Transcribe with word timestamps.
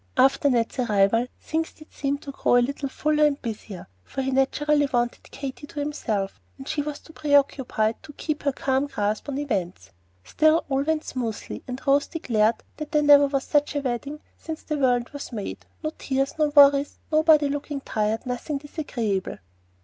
After 0.17 0.49
Ned's 0.49 0.79
arrival 0.79 1.27
things 1.39 1.73
did 1.73 1.93
seem 1.93 2.17
to 2.17 2.31
grow 2.31 2.57
a 2.57 2.57
little 2.57 2.89
fuller 2.89 3.23
and 3.23 3.39
busier, 3.39 3.85
for 4.03 4.23
he 4.23 4.31
naturally 4.31 4.87
wanted 4.91 5.29
Katy 5.29 5.67
to 5.67 5.79
himself, 5.79 6.41
and 6.57 6.67
she 6.67 6.81
was 6.81 6.97
too 6.97 7.13
preoccupied 7.13 8.01
to 8.01 8.13
keep 8.13 8.41
her 8.41 8.51
calm 8.51 8.87
grasp 8.87 9.29
on 9.29 9.37
events; 9.37 9.91
still 10.23 10.65
all 10.69 10.81
went 10.81 11.03
smoothly, 11.03 11.61
and 11.67 11.85
Rose 11.85 12.07
declared 12.07 12.55
that 12.77 12.91
there 12.93 13.03
never 13.03 13.27
was 13.27 13.43
such 13.43 13.75
a 13.75 13.79
wedding 13.81 14.19
since 14.39 14.63
the 14.63 14.79
world 14.79 15.11
was 15.11 15.31
made, 15.31 15.67
no 15.83 15.91
tears, 15.99 16.33
no 16.39 16.47
worries, 16.49 16.97
nobody 17.11 17.47
looking 17.47 17.79
tired, 17.81 18.25
nothing 18.25 18.57
disagreeable! 18.57 19.37